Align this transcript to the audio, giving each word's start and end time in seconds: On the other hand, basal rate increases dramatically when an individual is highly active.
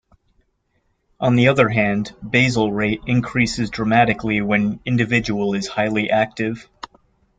On 1.19 1.35
the 1.35 1.47
other 1.49 1.69
hand, 1.69 2.15
basal 2.27 2.71
rate 2.73 3.03
increases 3.05 3.69
dramatically 3.69 4.41
when 4.41 4.65
an 4.71 4.79
individual 4.83 5.53
is 5.53 5.67
highly 5.67 6.09
active. 6.09 6.67